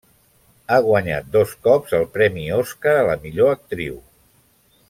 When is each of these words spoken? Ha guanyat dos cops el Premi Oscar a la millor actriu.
Ha 0.69 0.77
guanyat 0.85 1.27
dos 1.35 1.53
cops 1.67 1.95
el 1.99 2.07
Premi 2.17 2.49
Oscar 2.63 2.97
a 3.03 3.07
la 3.11 3.19
millor 3.27 3.57
actriu. 3.61 4.05